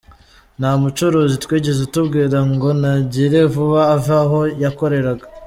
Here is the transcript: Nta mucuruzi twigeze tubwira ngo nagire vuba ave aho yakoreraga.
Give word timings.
Nta 0.59 0.71
mucuruzi 0.81 1.35
twigeze 1.43 1.83
tubwira 1.93 2.39
ngo 2.51 2.67
nagire 2.81 3.39
vuba 3.53 3.81
ave 3.95 4.15
aho 4.23 4.39
yakoreraga. 4.63 5.25